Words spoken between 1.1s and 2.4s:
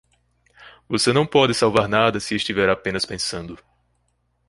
não pode salvar nada se